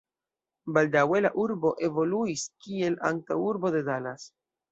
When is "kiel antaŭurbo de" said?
2.67-3.85